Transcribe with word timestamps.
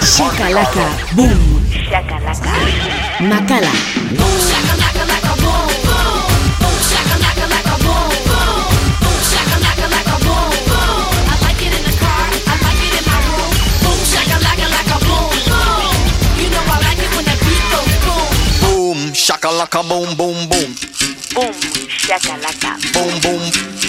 Shakalaka, 0.00 0.86
boom. 1.14 1.60
Shakalaka. 1.68 2.52
makala, 3.20 3.68
Boom, 4.16 4.36
shakalaka, 4.48 5.32
boom, 5.44 5.68
boom. 5.84 6.24
Boom, 6.56 6.76
shakalaka, 6.88 7.44
boom, 7.84 8.08
boom. 8.24 8.64
Boom, 9.04 9.20
shakalaka, 9.28 10.16
boom, 10.24 10.56
boom. 10.72 11.04
I 11.28 11.36
like 11.44 11.60
it 11.60 11.72
in 11.76 11.84
the 11.84 11.92
car, 12.00 12.24
I 12.48 12.54
like 12.64 12.80
it 12.80 12.96
in 12.96 13.04
my 13.04 13.18
room. 13.28 13.52
Boom, 13.84 14.00
shakalaka, 14.08 14.96
boom, 15.04 15.28
boom. 15.52 15.92
You 16.40 16.48
know 16.48 16.64
I 16.64 16.80
like 16.88 17.00
it 17.04 17.10
when 17.12 17.28
beat 17.44 17.64
goes 17.68 17.92
boom. 18.08 18.28
Boom, 18.64 18.98
shakalaka, 19.12 19.80
boom, 19.84 20.08
boom, 20.16 20.38
boom. 20.48 20.70
Boom, 21.36 21.52
shakalaka. 21.92 22.72
Boom, 22.96 23.12
boom. 23.20 23.87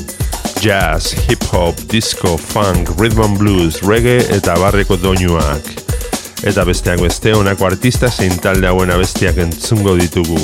Jazz, 0.62 1.14
hip-hop, 1.28 1.76
disco, 1.92 2.38
funk, 2.38 2.90
rhythm 2.98 3.22
and 3.22 3.38
blues, 3.38 3.82
reggae 3.86 4.26
eta 4.34 4.56
barreko 4.58 4.98
doinuak. 4.98 5.62
Eta 6.42 6.66
besteak 6.66 7.02
beste 7.06 7.34
honako 7.38 7.66
artista 7.70 8.10
zein 8.10 8.40
talde 8.42 8.68
hauen 8.68 8.92
abestiak 8.92 9.38
entzungo 9.46 9.96
ditugu. 10.02 10.42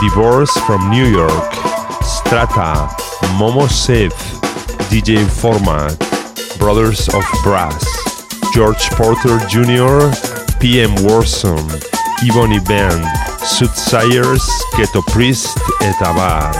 Divorce 0.00 0.60
from 0.66 0.90
New 0.90 1.10
York, 1.10 1.69
Strata, 2.30 2.86
Momo 3.38 3.66
Seth, 3.68 4.38
DJ 4.88 5.26
Format, 5.26 5.98
Brothers 6.60 7.08
of 7.08 7.24
Brass, 7.42 7.82
George 8.54 8.88
Porter 8.90 9.40
Jr., 9.50 10.14
PM 10.60 10.94
Warson, 11.02 11.66
Ebony 12.22 12.60
Band, 12.60 13.02
Soothsayers, 13.42 14.46
Keto 14.78 15.02
Priest 15.10 15.58
eta 15.82 16.12
bar. 16.14 16.54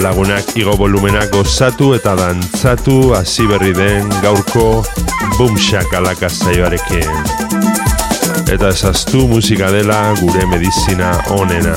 Lagunak 0.00 0.56
igo 0.56 0.72
volumenak 0.80 1.28
gozatu 1.28 1.92
eta 1.92 2.16
dantzatu 2.16 3.12
hasi 3.12 3.44
berri 3.44 3.76
den 3.76 4.08
gaurko 4.24 4.80
Boomshak 5.36 5.92
alaka 5.92 6.32
zaioarekin. 6.32 7.12
Eta 8.48 8.72
esaztu 8.72 9.28
musika 9.28 9.68
dela 9.68 10.16
gure 10.24 10.48
medizina 10.48 11.12
onena. 11.36 11.76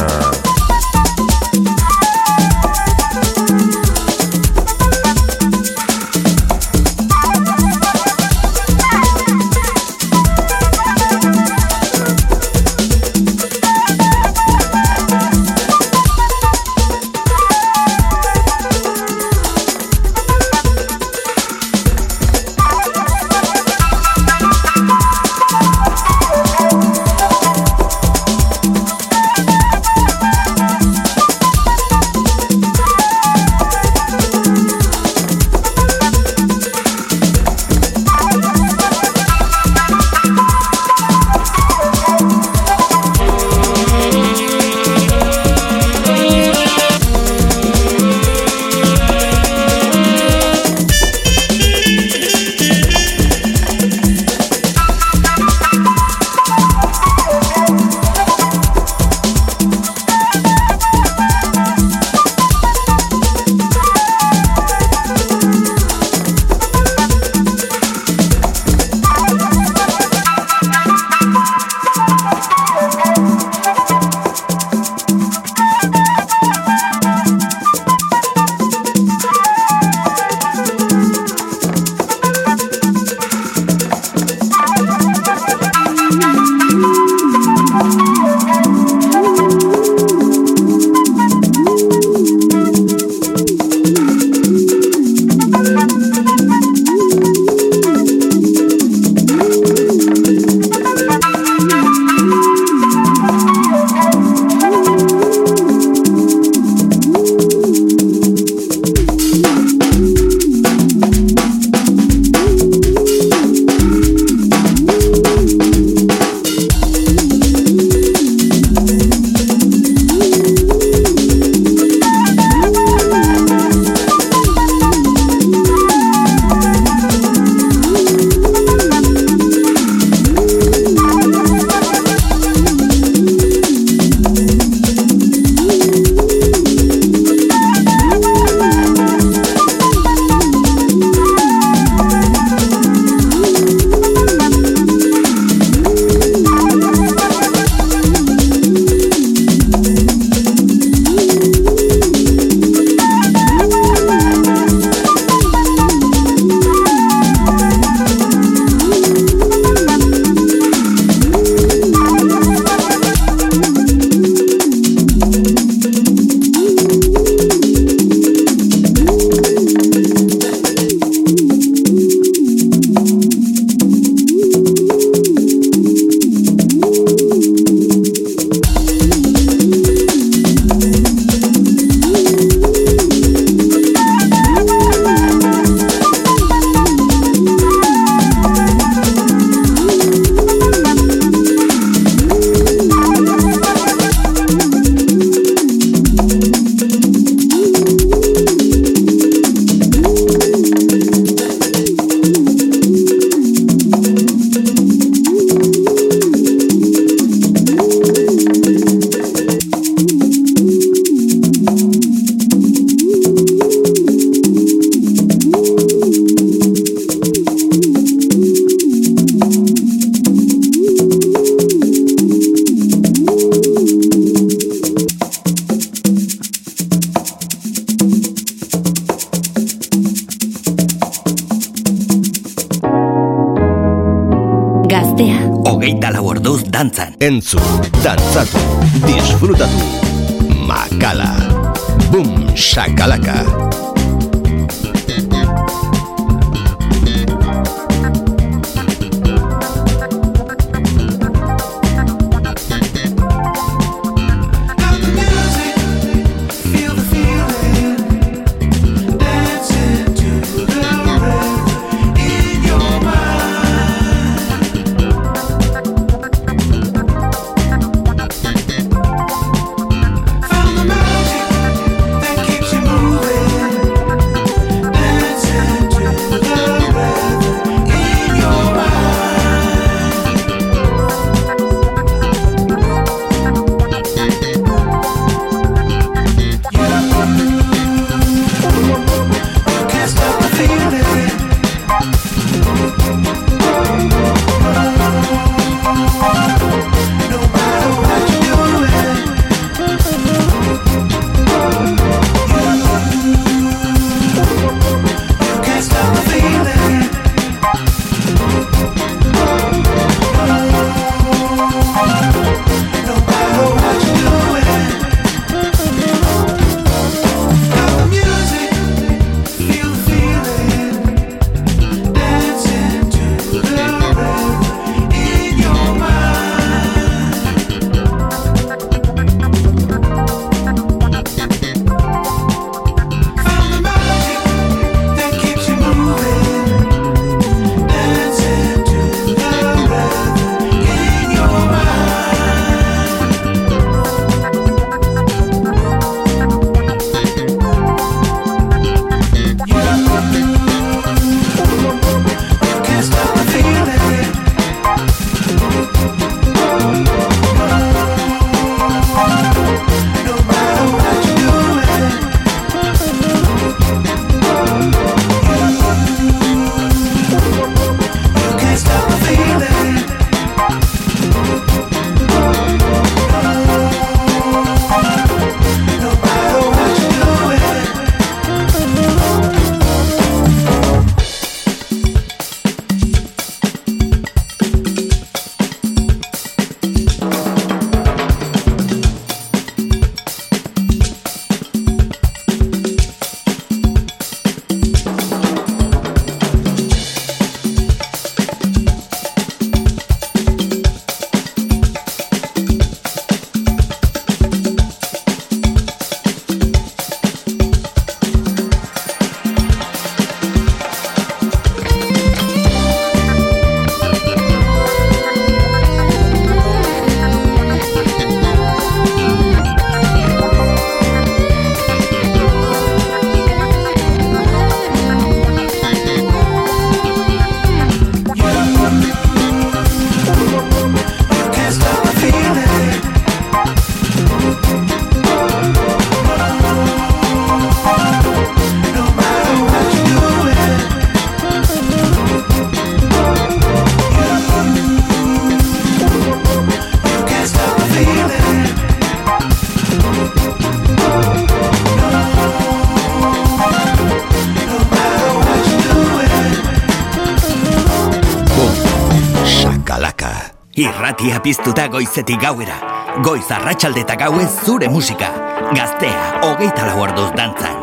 Piztuta 461.44 461.88
goizetik 461.92 462.42
gauera. 462.42 462.80
Goiz 463.24 463.46
arratsaldeta 463.52 464.16
gauez 464.16 464.50
zure 464.66 464.90
musika. 464.90 465.32
Gaztea, 465.76 466.28
hogeita 466.48 466.88
lau 466.88 467.02
orduz 467.08 467.32
dantzan. 467.36 467.83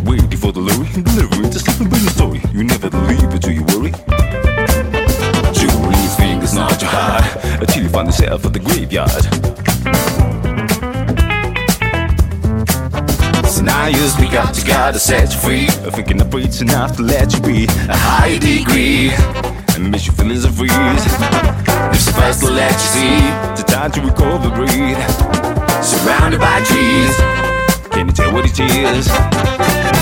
for 0.51 0.59
delivery, 0.59 1.03
delivery, 1.03 1.49
just 1.49 1.67
let 1.67 1.79
me 1.79 1.87
bring 1.87 2.03
the 2.03 2.09
story. 2.09 2.41
You 2.53 2.63
never 2.63 2.89
leave 3.07 3.33
it, 3.33 3.41
do 3.41 3.51
you 3.51 3.63
worry? 3.71 3.91
Jewelry 5.53 5.95
fingers 6.17 6.53
not 6.53 6.81
your 6.81 6.89
heart 6.89 7.23
until 7.61 7.83
you 7.83 7.89
find 7.89 8.07
yourself 8.07 8.45
at 8.45 8.53
the 8.53 8.59
graveyard. 8.59 9.23
So 13.47 13.61
now 13.61 13.87
you 13.87 13.97
speak 14.07 14.33
out, 14.33 14.57
you 14.57 14.65
gotta 14.65 14.99
set 14.99 15.33
you 15.33 15.39
free. 15.39 15.67
Thinking 15.91 16.21
I 16.21 16.27
preach 16.27 16.61
enough 16.61 16.97
to 16.97 17.03
let 17.03 17.33
you 17.33 17.41
be 17.41 17.65
a 17.65 17.95
high 17.95 18.37
degree. 18.37 19.11
And 19.75 19.91
miss 19.91 20.05
your 20.07 20.15
feelings 20.15 20.45
of 20.45 20.55
freeze. 20.55 20.71
It's 21.93 22.11
first 22.11 22.41
to 22.41 22.51
let 22.51 22.73
you 22.73 22.89
see 22.97 23.19
the 23.55 23.63
time 23.67 23.91
to 23.91 24.01
recover, 24.01 24.49
breathe. 24.49 24.99
Surrounded 25.83 26.39
by 26.39 26.63
trees, 26.63 27.15
can 27.91 28.07
you 28.07 28.13
tell 28.13 28.33
what 28.33 28.45
it 28.45 28.59
is? 28.59 30.00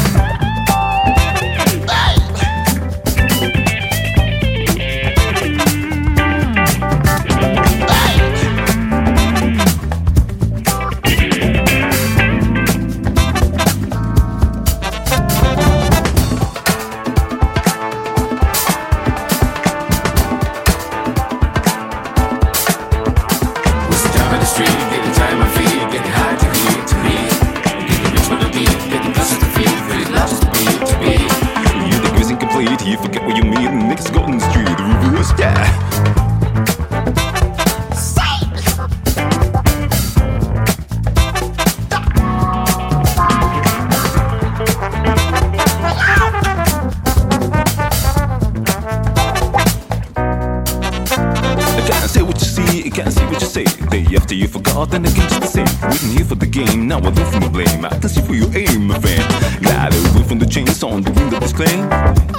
just 55.29 55.41
the 55.41 55.47
same. 55.47 55.89
Waiting 55.89 56.09
here 56.09 56.25
for 56.25 56.35
the 56.35 56.45
game, 56.45 56.87
now 56.87 56.97
I 56.97 57.09
look 57.09 57.27
for 57.27 57.39
my 57.39 57.47
blame. 57.49 57.85
I 57.85 57.89
can 57.89 58.09
see 58.09 58.21
for 58.21 58.33
your 58.33 58.49
aim, 58.55 58.87
my 58.87 58.99
friend. 58.99 59.23
Got 59.63 59.93
away 59.93 60.23
from 60.27 60.39
the 60.39 60.45
chainsaw 60.45 60.91
on 60.93 61.03
the 61.03 61.11
wind 61.11 61.33
of 61.33 61.39
this 61.41 61.53
claim. 61.53 61.87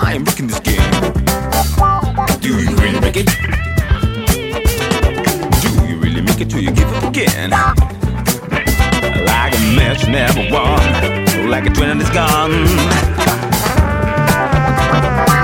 I 0.03 0.15
am 0.15 0.25
breaking 0.25 0.49
this 0.49 0.61
game. 0.61 0.91
Do 2.41 2.49
you 2.49 2.75
really 2.77 3.01
make 3.01 3.17
it? 3.17 3.27
Do 5.63 5.69
you 5.89 5.97
really 5.99 6.21
make 6.21 6.41
it 6.41 6.51
till 6.51 6.61
you 6.61 6.73
give 6.73 6.93
up 6.95 7.05
again? 7.05 7.51
Like 9.31 9.55
a 9.55 9.63
match 9.77 10.07
never 10.09 10.43
won, 10.51 11.49
like 11.49 11.67
a 11.67 11.71
trend 11.71 12.01
is 12.03 12.11
gone. 12.11 12.53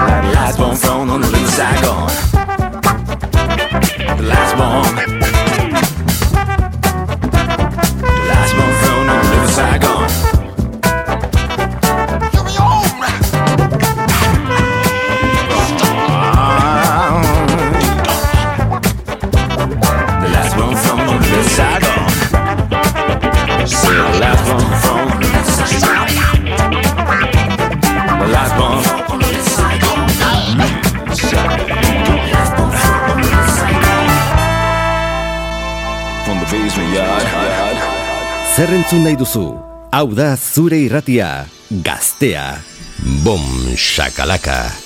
Like 0.08 0.22
the 0.24 0.32
last 0.34 0.58
one 0.58 0.76
thrown 0.76 1.10
on 1.10 1.20
the 1.20 1.28
little 1.28 1.48
Saigon. 1.48 2.10
The 4.16 4.22
last 4.22 4.56
one. 4.58 5.15
Zer 38.56 38.70
entzun 38.72 39.02
nahi 39.04 39.18
duzu? 39.20 39.42
Hau 39.92 40.06
da 40.16 40.30
zure 40.40 40.78
irratia, 40.86 41.44
Gaztea. 41.84 42.46
Bom, 43.20 43.44
shakalaka. 43.76 44.85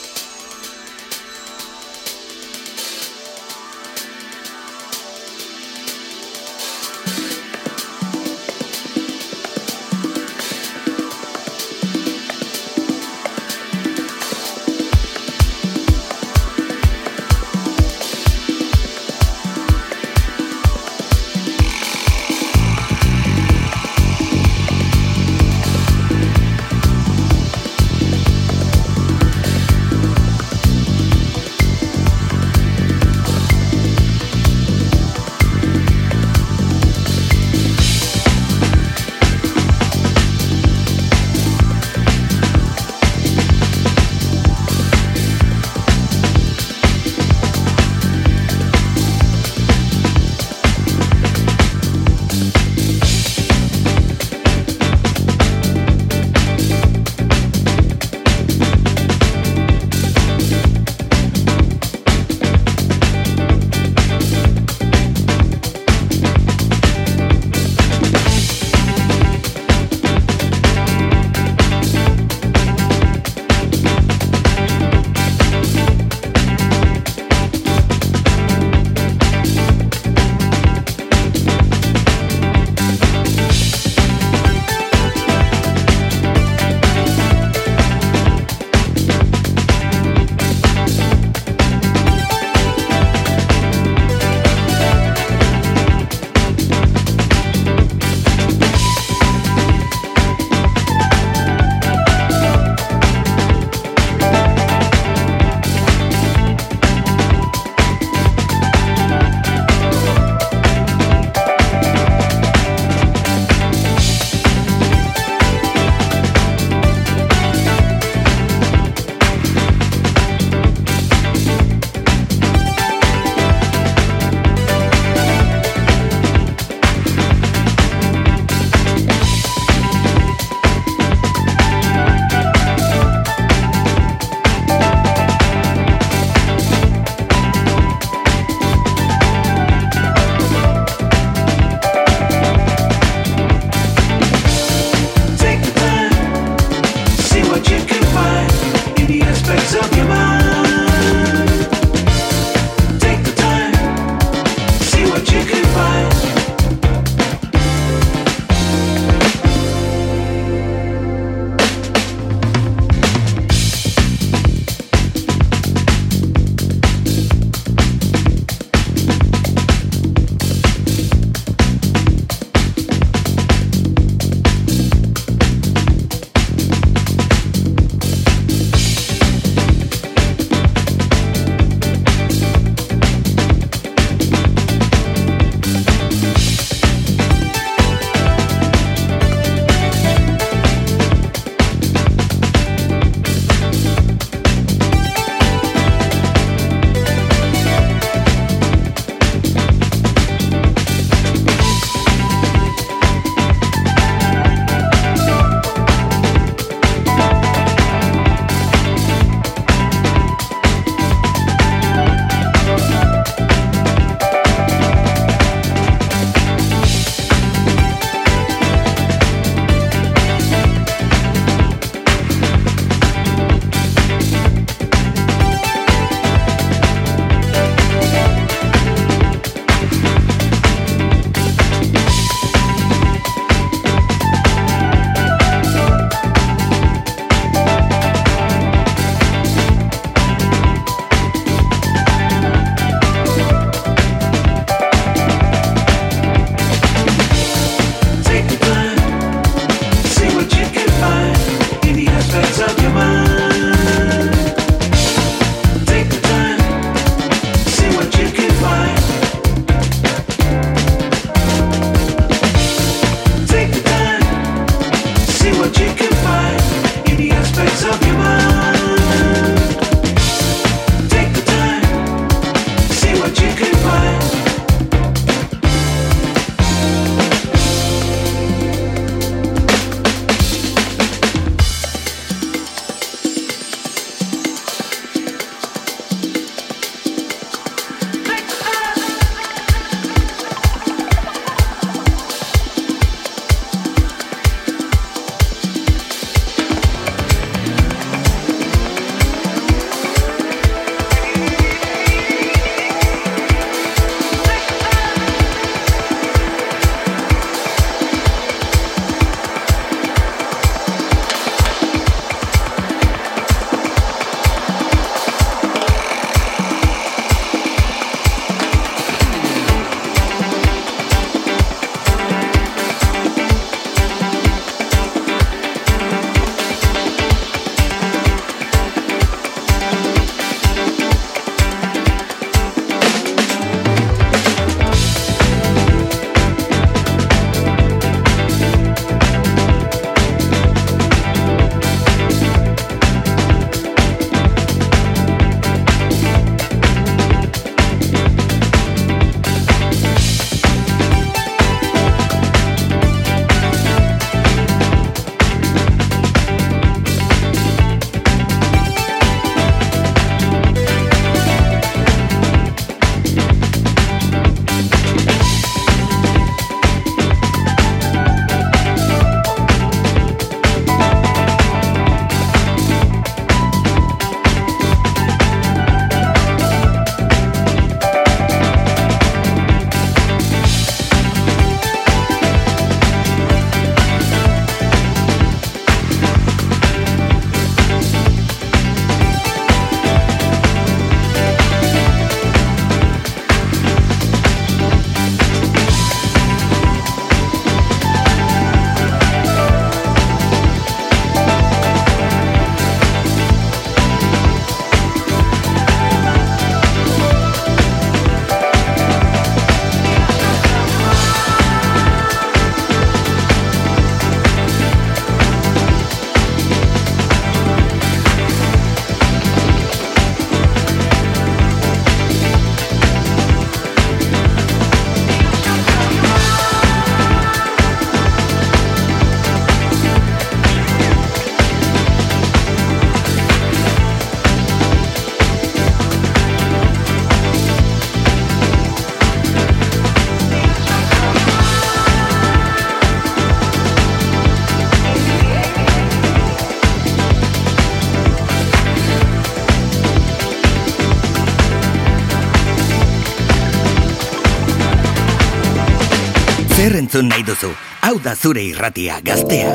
Entzun 457.10 457.26
nahi 457.26 457.42
duzu. 457.42 457.70
Hau 458.06 458.20
da 458.22 458.36
zure 458.38 458.62
irratia 458.62 459.18
gaztea. 459.26 459.74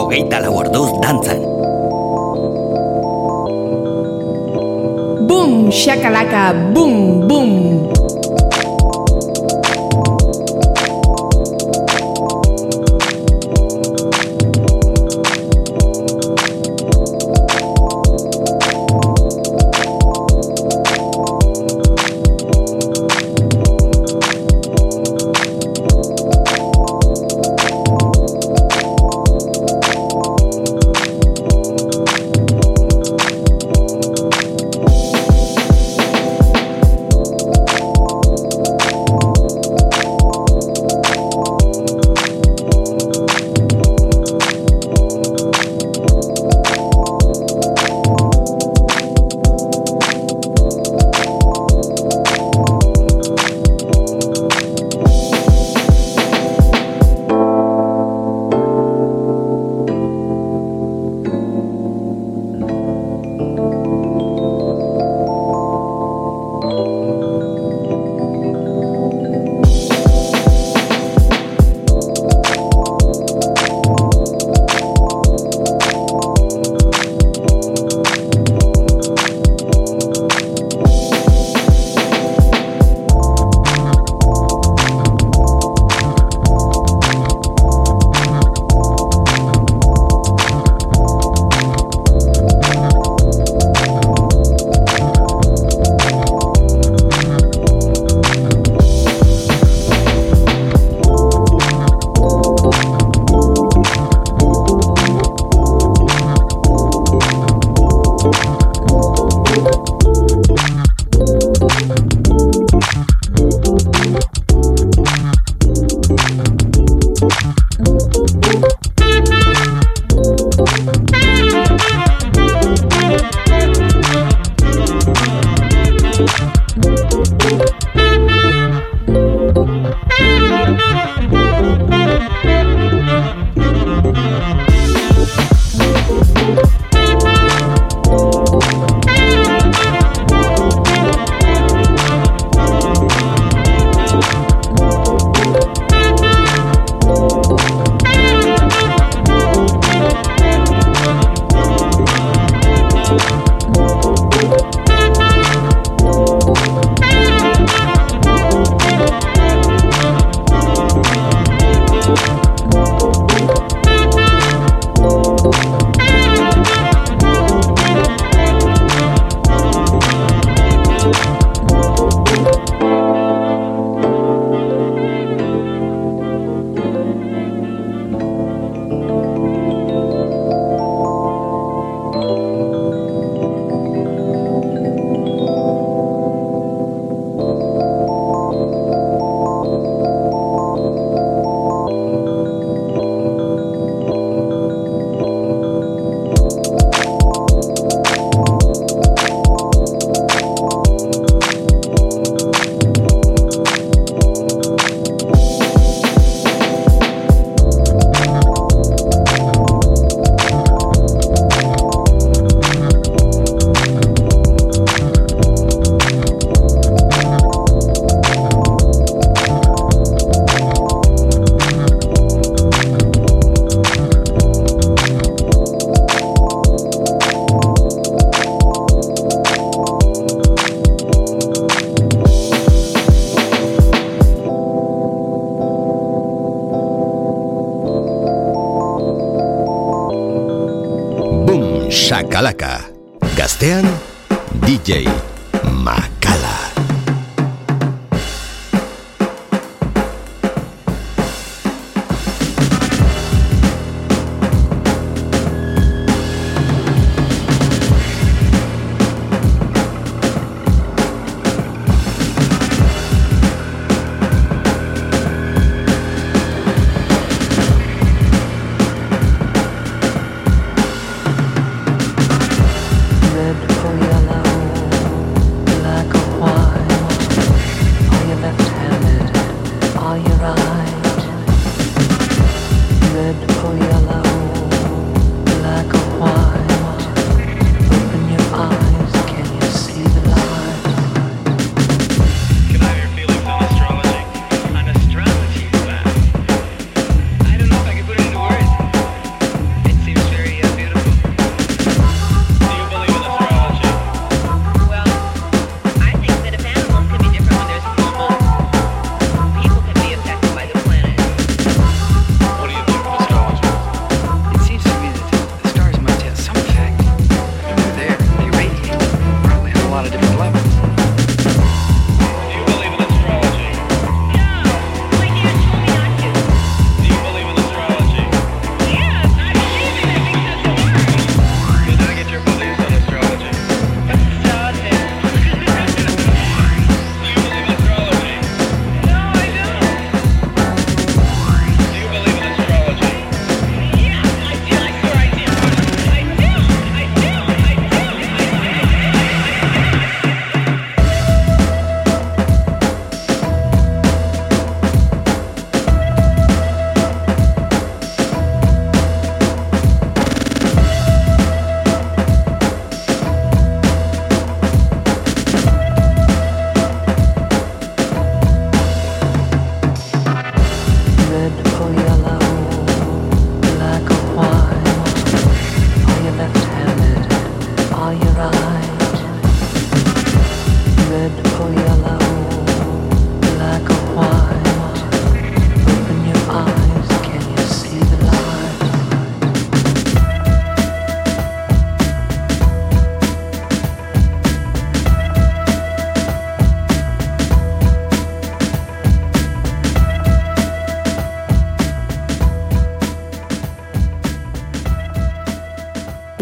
Hogeita 0.00 0.40
lau 0.40 0.54
orduz 0.62 0.88
dantzan. 1.04 1.44
Bum, 5.28 5.68
shakalaka, 5.68 6.54
bum, 6.72 7.28
bum. 7.28 7.99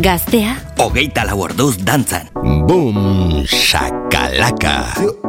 Gaztea, 0.09 0.55
hogeita 0.81 1.27
lau 1.29 1.37
orduz 1.45 1.75
dantzan. 1.85 2.33
Boom 2.65 3.45
Shakalaka. 3.45 5.28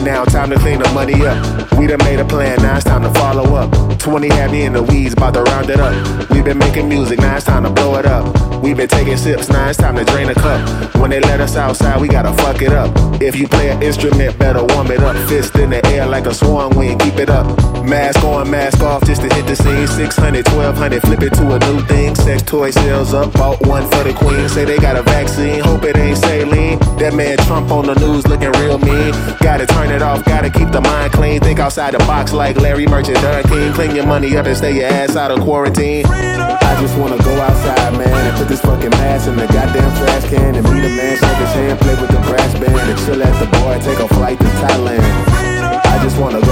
21 0.00 0.04
now, 0.04 0.24
time 0.24 0.50
to 0.50 0.58
clean 0.58 0.78
the 0.78 0.88
money 0.92 1.14
up. 1.26 1.72
We 1.78 1.86
done 1.86 1.98
made 1.98 2.20
a 2.20 2.24
plan, 2.24 2.60
now 2.62 2.76
it's 2.76 2.84
time 2.84 3.02
to 3.02 3.10
follow 3.20 3.54
up. 3.54 3.98
20 3.98 4.28
had 4.28 4.50
me 4.50 4.62
in 4.62 4.72
the 4.72 4.82
weeds, 4.82 5.12
about 5.12 5.34
to 5.34 5.42
round 5.42 5.70
it 5.70 5.80
up. 5.80 6.30
we 6.30 6.42
been 6.42 6.58
making 6.58 6.88
music, 6.88 7.18
now 7.18 7.36
it's 7.36 7.44
time 7.44 7.64
to 7.64 7.70
blow 7.70 7.96
it 7.96 8.06
up. 8.06 8.62
we 8.62 8.74
been 8.74 8.88
taking 8.88 9.16
sips, 9.16 9.48
now 9.48 9.68
it's 9.68 9.78
time 9.78 9.96
to 9.96 10.04
drain 10.04 10.28
a 10.28 10.34
cup. 10.34 10.94
When 10.96 11.10
they 11.10 11.20
let 11.20 11.40
us 11.40 11.56
outside, 11.56 12.00
we 12.00 12.08
gotta 12.08 12.32
fuck 12.42 12.62
it 12.62 12.72
up. 12.72 12.90
If 13.20 13.36
you 13.36 13.48
play 13.48 13.70
an 13.70 13.82
instrument, 13.82 14.38
better 14.38 14.64
warm 14.64 14.90
it 14.90 15.00
up. 15.00 15.16
Fist 15.28 15.56
in 15.56 15.70
the 15.70 15.84
air 15.86 16.06
like 16.06 16.26
a 16.26 16.34
swan 16.34 16.76
wing, 16.76 16.98
keep 16.98 17.14
it 17.16 17.30
up. 17.30 17.46
Mask 17.84 18.22
on, 18.24 18.50
mask 18.50 18.82
off, 18.82 19.04
just 19.04 19.22
to 19.22 19.34
hit 19.34 19.46
the 19.46 19.56
scene. 19.56 19.86
600, 19.86 20.46
1200, 20.48 21.02
flip 21.02 21.22
it 21.22 21.34
to 21.34 21.54
a 21.54 21.58
new 21.58 21.80
thing. 21.86 22.14
Sex 22.14 22.42
toy 22.42 22.70
sales 22.70 23.14
up, 23.14 23.32
bought 23.32 23.60
one 23.66 23.82
for 23.90 24.04
the 24.04 24.12
queen. 24.12 24.48
Say 24.48 24.64
they 24.64 24.78
got 24.78 24.96
a 24.96 25.02
vaccine, 25.02 25.60
hope 25.60 25.84
it 25.84 25.96
ain't 25.96 26.18
saline. 26.18 26.78
That 26.98 27.14
man 27.14 27.38
Trump 27.46 27.70
on 27.70 27.86
the 27.86 27.94
news 27.94 28.26
looking 28.26 28.52
real 28.62 28.78
mean. 28.78 29.12
Gotta 29.40 29.66
turn 29.66 29.90
it 29.90 30.02
off, 30.02 30.24
gotta 30.24 30.50
keep 30.50 30.70
the 30.70 30.80
mind 30.80 31.12
clean. 31.12 31.40
Think 31.40 31.58
outside 31.58 31.94
the 31.94 31.98
box 32.00 32.32
like 32.32 32.56
Larry 32.56 32.86
Merchant, 32.86 33.18
King. 33.48 33.72
Clean 33.72 33.94
your 33.96 34.06
money 34.06 34.36
up 34.36 34.46
and 34.46 34.56
stay 34.56 34.74
your 34.76 34.86
ass 34.86 35.16
out 35.16 35.30
of 35.30 35.40
quarantine. 35.40 36.06
I 36.06 36.76
just 36.80 36.96
wanna 36.96 37.18
go 37.18 37.34
outside, 37.40 37.92
man, 37.98 38.08
and 38.08 38.36
put 38.38 38.48
this 38.48 38.60
fucking 38.60 38.90
mask 38.90 39.28
in 39.28 39.36
the 39.36 39.46
goddamn 39.46 39.90
trash 39.98 40.24
can 40.30 40.54
and 40.54 40.64
meet 40.72 40.84
a 40.84 40.88
man, 40.88 41.16
shake 41.18 41.40
his 41.42 41.52
hand, 41.58 41.78
play 41.80 41.94
with 42.00 42.10
the 42.10 42.20
brass 42.28 42.52
band, 42.54 42.78
and 42.78 42.98
chill 43.04 43.22
at 43.22 43.34
the 43.40 43.46
bar, 43.58 43.78
take 43.80 43.98
a 43.98 44.08
flight 44.14 44.38
to 44.38 44.44
Thailand. 44.62 45.02
I 45.84 46.02
just 46.02 46.16
wanna 46.18 46.40
go 46.40 46.49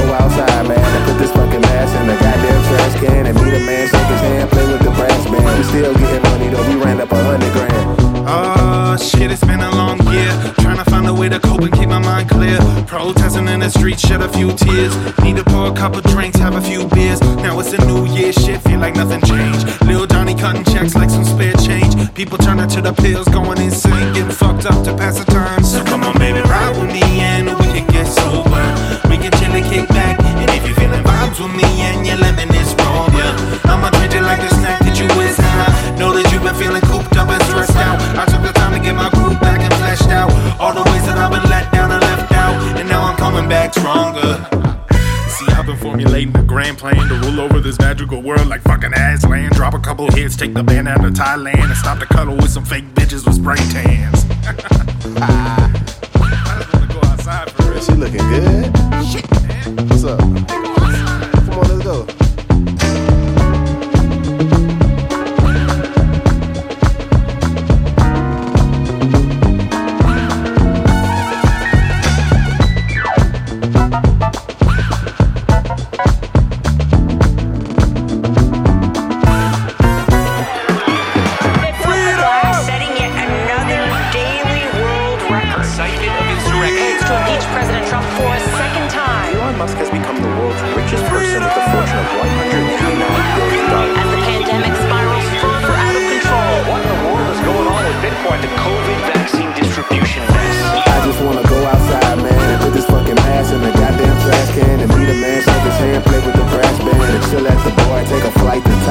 Protesting 13.09 13.49
in 13.49 13.61
the 13.61 13.71
streets, 13.71 14.07
shed 14.07 14.21
a 14.21 14.29
few 14.29 14.53
tears. 14.53 14.95
Need 15.25 15.37
to 15.37 15.45
pour 15.45 15.69
a 15.69 15.73
couple 15.73 16.03
drinks, 16.03 16.39
have 16.41 16.55
a 16.55 16.61
few 16.61 16.87
beers. 16.89 17.19
Now 17.41 17.59
it's 17.59 17.73
a 17.73 17.83
new 17.87 18.05
year, 18.05 18.35
shit 18.35 18.61
feel 18.61 18.79
like 18.79 18.97
nothing 18.97 19.23
changed. 19.23 19.65
Lil 19.87 20.07
Johnny 20.07 20.35
cutting 20.35 20.63
checks 20.65 20.95
like 20.95 21.09
some 21.09 21.25
spare 21.25 21.55
change. 21.55 21.95
People 22.13 22.37
turning 22.37 22.69
to 22.69 22.83
the 22.83 22.93
pills, 22.93 23.27
going 23.29 23.63
insane, 23.63 24.13
getting 24.13 24.31
fucked 24.31 24.67
up 24.67 24.85
to 24.85 24.95
pass 24.95 25.19
the 25.19 25.25
time. 25.25 25.65
So 25.65 25.83
come 25.85 26.03
on, 26.05 26.19
baby, 26.19 26.43
ride 26.43 26.77
with 26.77 26.93
me 26.93 27.01
and 27.01 27.49
we 27.49 27.67
can 27.73 27.87
get 27.87 28.05
sober. 28.05 28.61
We 29.09 29.17
can 29.17 29.33
chill 29.41 29.57
and 29.57 29.65
kick 29.65 29.89
back. 29.89 30.21
And 30.21 30.51
if 30.51 30.67
you're 30.67 30.77
feeling 30.77 31.03
vibes 31.03 31.41
with 31.41 31.57
me 31.57 31.78
back 43.49 43.73
stronger. 43.73 44.47
See, 45.29 45.47
I've 45.53 45.65
been 45.65 45.79
formulating 45.79 46.37
a 46.37 46.43
grand 46.43 46.77
plan 46.77 47.09
to 47.09 47.15
rule 47.27 47.41
over 47.41 47.61
this 47.61 47.79
magical 47.79 48.21
world 48.23 48.47
like 48.47 48.61
fucking 48.63 48.93
Aslan. 48.93 49.51
Drop 49.53 49.75
a 49.75 49.79
couple 49.79 50.11
hits, 50.13 50.37
take 50.37 50.53
the 50.53 50.63
band 50.63 50.87
out 50.87 51.05
of 51.05 51.13
Thailand, 51.15 51.65
and 51.65 51.77
stop 51.77 51.99
the 51.99 52.07
cuddle 52.07 52.37
with 52.37 52.51
some 52.51 52.65
fake 52.65 52.85
bitches 52.95 53.25
with 53.25 53.37
spray 53.37 53.57
tans. 53.57 54.25
She 57.79 57.93
looking 57.93 58.19
good. 58.19 58.77
Shit, 59.07 59.25
What's 59.89 60.03
up? 60.03 60.19
Come 60.19 60.65
on, 61.51 61.69
let's 61.69 61.85
go. 61.85 62.28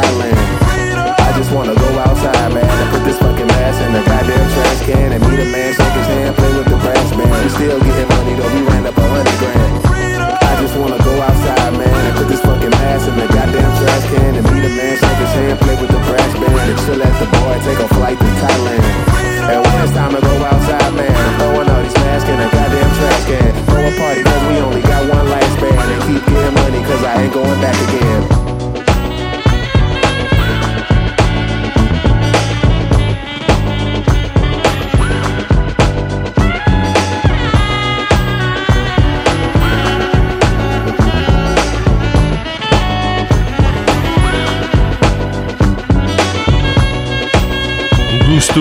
silence. 0.03 0.36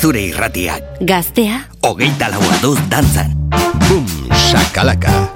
zure 0.00 0.22
irratiak. 0.32 1.00
Gaztea. 1.04 1.60
Ogeita 1.84 2.30
lau 2.32 2.40
aduz 2.56 2.78
dantzan. 2.88 3.36
Bum, 3.88 4.06
sakalaka. 4.50 5.29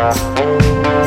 Música 0.00 0.99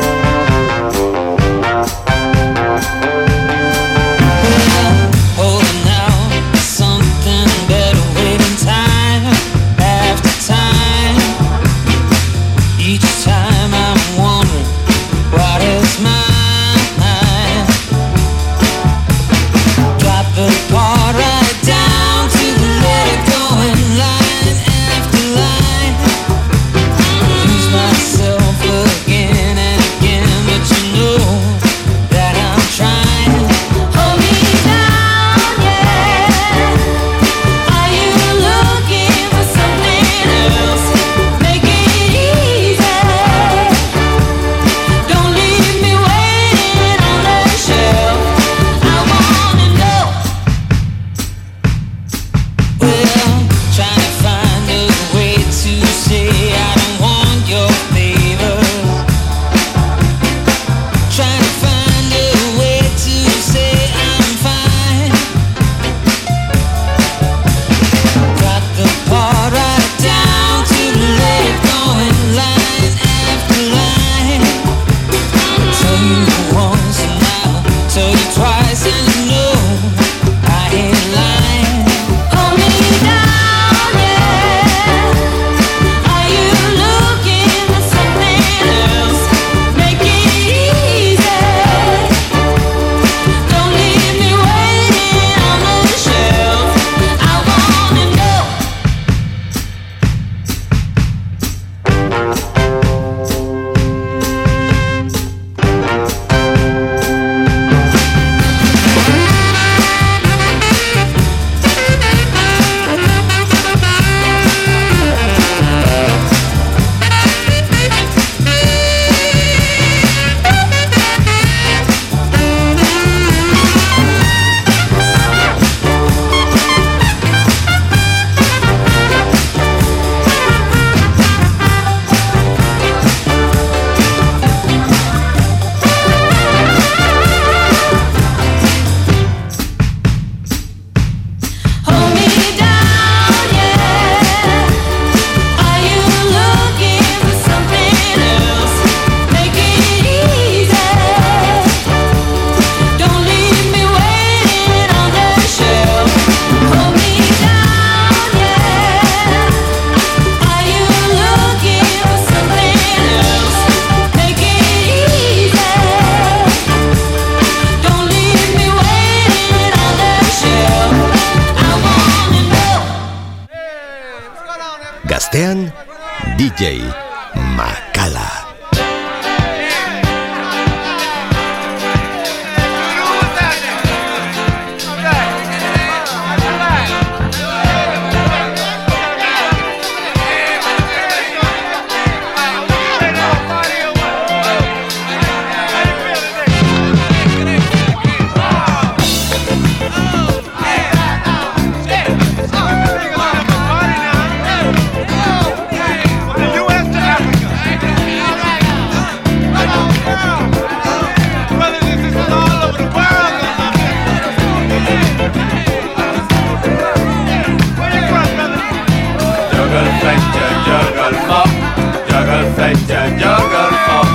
fetja, 222.56 223.00
joggar 223.20 223.72
flopp 223.84 224.08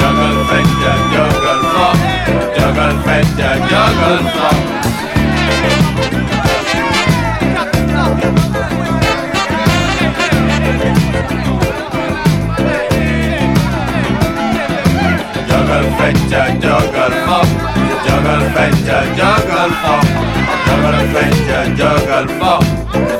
Joggar 0.00 0.36
fetja, 0.48 0.92
joggar 1.12 1.60
flopp 1.70 1.98
Joggar 2.58 2.94
fetja, 3.06 3.50
joggar 3.70 4.20
flopp 4.32 4.60
Juggle, 15.48 15.88
fetja, 15.98 16.42
joggar 16.62 17.12
flopp 17.24 17.48
Joggar 18.06 18.44
fetja, 18.54 18.98
joggar 19.16 19.70
flopp 19.80 20.06
Juggle, 20.66 21.02
fetja, 21.14 21.58
juggle, 21.78 22.28
flopp 22.38 22.64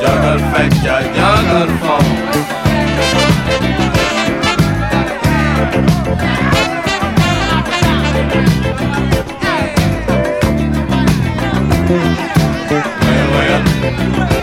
Joggar 0.03 0.41
fetja, 0.53 1.01
joggar 1.17 2.26
Way, 11.89 11.95
way 13.31 13.49
up. 13.55 14.36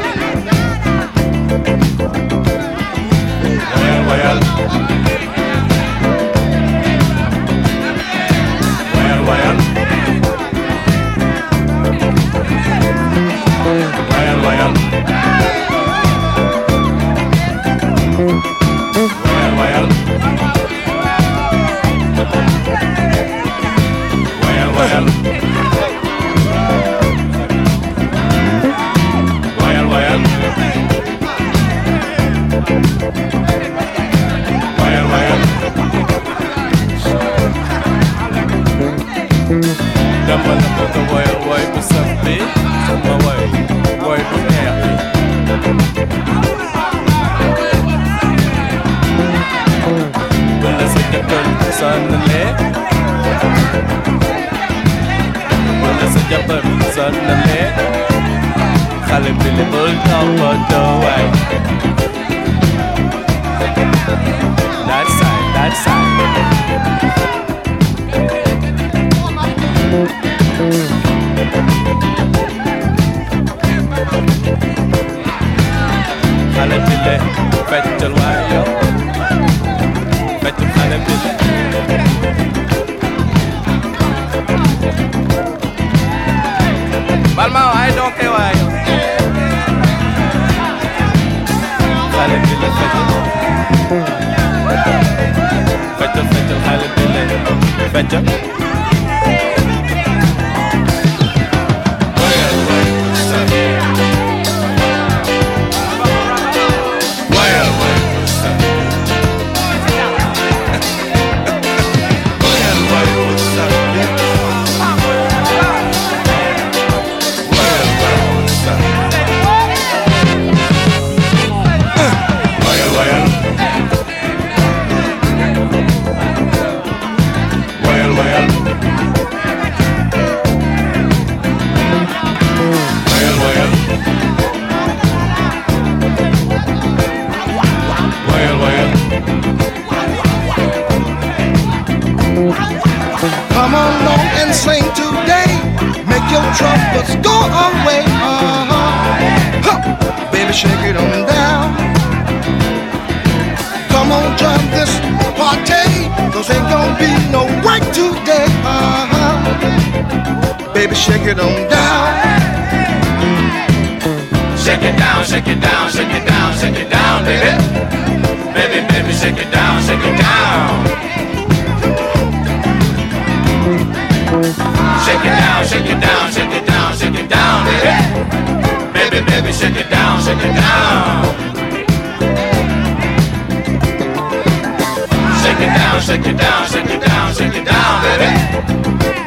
Shake 186.03 186.27
it 186.27 186.37
down, 186.37 186.67
shake 186.67 186.89
it 186.89 187.01
down, 187.01 187.33
shake 187.33 187.55
it 187.55 187.63
down, 187.63 188.03
baby. 188.03 188.29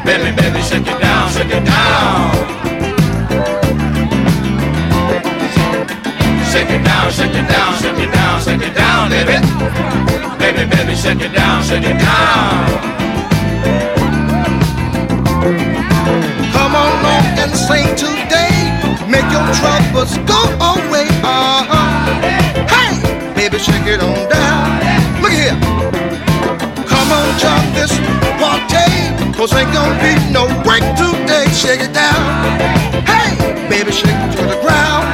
Baby, 0.05 0.29
baby, 0.39 0.61
shake 0.61 0.85
it 0.85 1.01
down, 1.01 1.29
shake 1.31 1.49
it 1.49 1.65
down. 1.65 2.31
Shake 6.51 6.69
it 6.69 6.83
down, 6.85 7.11
shake 7.11 7.33
it 7.33 7.47
down, 7.49 7.73
shake 7.81 7.97
it 7.97 8.11
down, 8.13 8.41
shake 8.41 8.61
it 8.61 8.75
down, 8.75 9.09
baby. 9.09 9.37
Baby, 10.37 10.69
baby, 10.69 10.95
shake 10.95 11.19
it 11.19 11.33
down, 11.33 11.63
shake 11.63 11.83
it 11.83 11.97
down. 11.97 12.69
Come 16.53 16.75
along 16.75 17.25
and 17.41 17.55
sing 17.57 17.89
today. 17.95 18.53
Make 19.09 19.25
your 19.33 19.45
troubles 19.57 20.15
go 20.29 20.41
away. 20.61 21.07
Uh-huh. 21.25 21.89
Hey, 22.69 23.33
baby, 23.33 23.57
shake 23.57 23.87
it 23.87 23.99
on 23.99 24.29
down. 24.29 25.06
Come 27.07 27.23
on, 27.23 27.39
jump 27.39 27.63
this 27.73 27.95
party. 28.35 28.83
Cause 29.31 29.53
ain't 29.55 29.71
gonna 29.71 29.95
be 30.03 30.11
no 30.33 30.43
break 30.67 30.83
today. 30.99 31.47
Shake 31.53 31.79
it 31.79 31.93
down. 31.93 32.19
Hey, 33.07 33.31
baby, 33.69 33.93
shake 33.93 34.11
it 34.11 34.35
to 34.35 34.43
the 34.43 34.59
ground. 34.59 35.07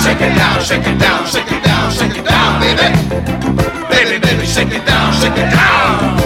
Shake 0.00 0.22
it 0.24 0.32
down, 0.40 0.56
shake 0.64 0.86
it 0.88 0.98
down, 0.98 1.26
shake 1.26 1.52
it 1.52 1.62
down, 1.62 1.92
shake 1.92 2.16
it 2.16 2.24
down, 2.24 2.60
baby. 2.64 2.88
Baby, 3.92 4.18
baby, 4.24 4.46
shake 4.46 4.72
it 4.72 4.86
down, 4.86 5.12
shake 5.20 5.36
it 5.36 5.50
down. 5.52 6.16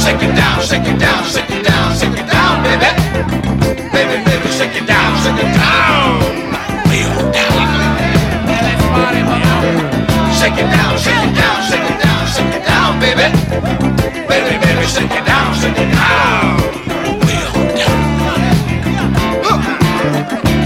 Shake 0.00 0.22
it 0.22 0.34
down, 0.34 0.62
shake 0.62 0.88
it 0.88 0.98
down, 0.98 1.24
shake 1.24 1.50
it 1.50 1.62
down, 1.62 1.94
shake 1.94 2.16
it 2.16 2.26
down, 2.26 2.62
baby. 2.64 2.90
Baby, 3.92 4.24
baby, 4.24 4.48
shake 4.48 4.76
it 4.80 4.86
down, 4.86 5.12
shake 5.22 5.44
it 5.44 5.52
down. 5.60 6.09
Shake 10.50 10.66
it 10.66 10.70
down, 10.72 10.98
shake 10.98 11.14
it 11.14 11.34
down, 11.36 11.62
shake 11.62 11.90
it 11.90 12.02
down, 12.02 12.26
shake 12.26 12.54
it 12.56 12.64
down, 12.66 12.98
baby. 12.98 13.30
Baby, 14.26 14.58
baby, 14.58 14.84
shake 14.84 15.12
it 15.12 15.24
down, 15.24 15.54
shake 15.54 15.78
it 15.78 15.92
down. 15.94 16.58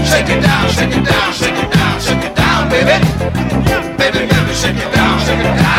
Shake 0.09 0.29
it 0.29 0.41
down, 0.41 0.69
shake 0.71 0.95
it 0.97 1.05
down, 1.05 1.33
shake 1.33 1.53
it 1.53 1.71
down, 1.71 1.99
shake 2.01 2.23
it 2.23 2.35
down, 2.35 2.67
baby. 2.67 2.97
Baby, 3.95 4.25
baby, 4.25 4.53
shake 4.55 4.75
it 4.75 4.91
down, 4.91 5.19
shake 5.19 5.45
it 5.45 5.55
down. 5.55 5.75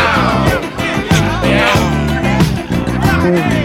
Sing 3.27 3.56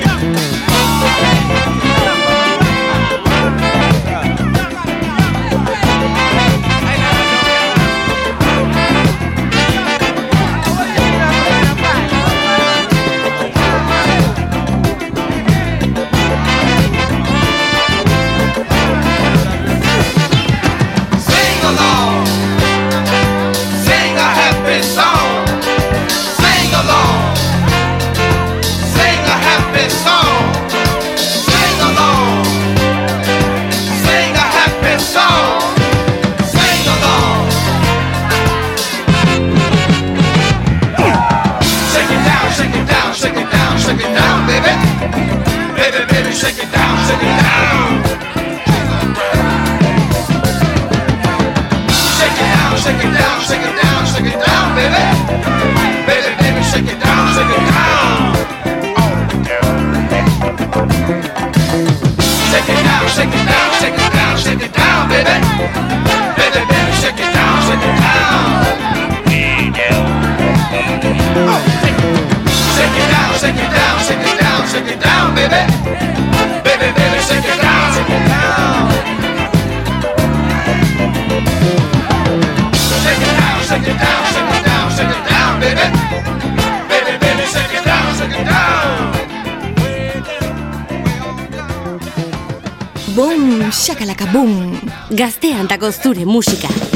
shakalaka 93.93 94.27
boom. 94.33 94.81
Gaztean 95.11 95.69
dago 95.69 95.91
zure 95.93 96.25
musika. 96.25 96.92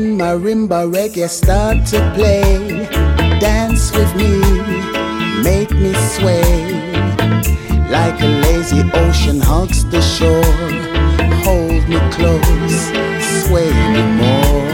marimba 0.21 0.85
reggae 0.85 1.27
start 1.27 1.77
to 1.87 1.99
play, 2.15 2.85
dance 3.39 3.91
with 3.97 4.11
me, 4.15 4.33
make 5.41 5.71
me 5.71 5.93
sway. 6.13 6.51
Like 7.89 8.21
a 8.21 8.29
lazy 8.45 8.81
ocean 8.93 9.39
hugs 9.41 9.83
the 9.89 10.01
shore, 10.13 10.53
hold 11.43 11.83
me 11.89 11.99
close, 12.15 12.81
sway 13.41 13.71
me 13.93 14.03
more. 14.21 14.69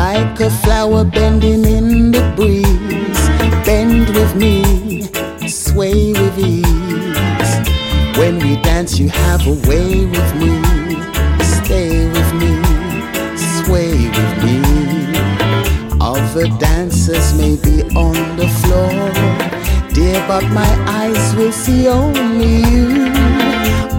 Like 0.00 0.40
a 0.40 0.50
flower 0.50 1.04
bending 1.04 1.64
in 1.64 2.10
the 2.10 2.24
breeze, 2.34 3.24
bend 3.64 4.08
with 4.16 4.34
me, 4.34 4.56
sway 5.48 6.12
with 6.20 6.36
ease. 6.38 7.52
When 8.18 8.34
we 8.44 8.60
dance, 8.62 8.98
you 8.98 9.08
have 9.08 9.46
a 9.46 9.56
way 9.68 10.04
with 10.04 10.30
me, 10.34 10.50
Other 16.34 16.48
dancers 16.56 17.34
may 17.34 17.56
be 17.56 17.82
on 17.94 18.14
the 18.38 18.48
floor, 18.62 18.88
dear, 19.92 20.18
but 20.26 20.42
my 20.48 20.72
eyes 20.88 21.34
will 21.34 21.52
see 21.52 21.88
only 21.88 22.64
you. 22.72 23.12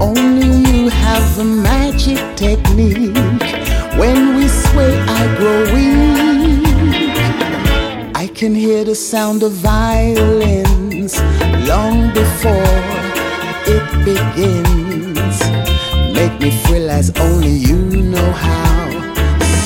Only 0.02 0.48
you 0.68 0.90
have 0.90 1.38
a 1.38 1.44
magic 1.44 2.18
technique. 2.36 3.16
When 4.00 4.36
we 4.36 4.48
sway, 4.48 4.98
I 5.08 5.36
grow 5.38 5.62
weak. 5.76 6.66
I 8.16 8.26
can 8.34 8.56
hear 8.56 8.84
the 8.84 8.96
sound 8.96 9.44
of 9.44 9.52
violins 9.52 11.22
long 11.70 12.12
before 12.16 12.80
it 13.76 13.86
begins. 14.10 15.38
Make 16.16 16.40
me 16.42 16.50
feel 16.66 16.90
as 16.90 17.12
only 17.20 17.52
you 17.52 17.78
know 17.78 18.32
how 18.32 18.90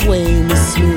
sway 0.01 0.41
me 0.43 0.55
smooth, 0.55 0.96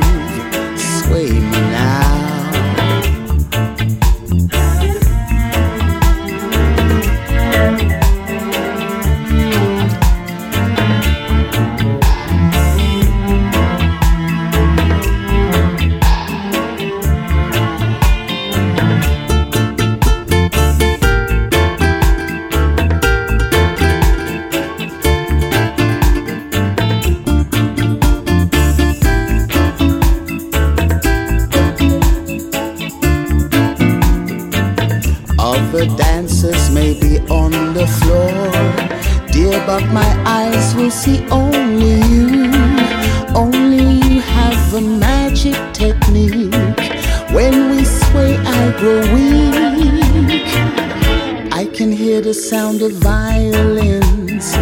the 52.31 52.35
sound 52.35 52.81
of 52.81 52.93
violins 52.93 54.55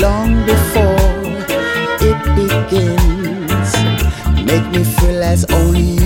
long 0.00 0.30
before 0.46 1.10
it 2.08 2.18
begins. 2.38 3.70
Make 4.44 4.70
me 4.70 4.84
feel 4.84 5.24
as 5.24 5.44
only 5.46 6.05